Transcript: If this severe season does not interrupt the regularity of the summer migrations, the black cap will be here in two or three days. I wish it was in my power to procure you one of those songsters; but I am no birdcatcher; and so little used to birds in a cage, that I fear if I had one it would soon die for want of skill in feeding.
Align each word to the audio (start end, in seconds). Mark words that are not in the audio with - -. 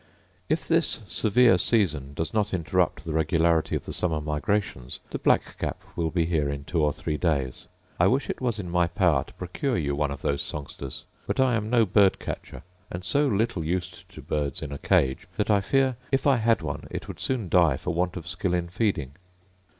If 0.49 0.67
this 0.67 1.01
severe 1.05 1.59
season 1.59 2.15
does 2.15 2.33
not 2.33 2.55
interrupt 2.55 3.05
the 3.05 3.13
regularity 3.13 3.75
of 3.75 3.85
the 3.85 3.93
summer 3.93 4.19
migrations, 4.19 4.99
the 5.11 5.19
black 5.19 5.59
cap 5.59 5.79
will 5.95 6.09
be 6.09 6.25
here 6.25 6.49
in 6.49 6.63
two 6.63 6.83
or 6.83 6.91
three 6.91 7.17
days. 7.17 7.67
I 7.99 8.07
wish 8.07 8.27
it 8.27 8.41
was 8.41 8.57
in 8.57 8.67
my 8.67 8.87
power 8.87 9.23
to 9.25 9.33
procure 9.35 9.77
you 9.77 9.95
one 9.95 10.09
of 10.09 10.23
those 10.23 10.41
songsters; 10.41 11.05
but 11.27 11.39
I 11.39 11.53
am 11.53 11.69
no 11.69 11.85
birdcatcher; 11.85 12.63
and 12.89 13.03
so 13.05 13.27
little 13.27 13.63
used 13.63 14.09
to 14.09 14.23
birds 14.23 14.63
in 14.63 14.71
a 14.71 14.79
cage, 14.79 15.27
that 15.37 15.51
I 15.51 15.61
fear 15.61 15.97
if 16.11 16.25
I 16.25 16.37
had 16.37 16.63
one 16.63 16.87
it 16.89 17.07
would 17.07 17.19
soon 17.19 17.47
die 17.47 17.77
for 17.77 17.91
want 17.93 18.17
of 18.17 18.25
skill 18.25 18.55
in 18.55 18.69
feeding. 18.69 19.11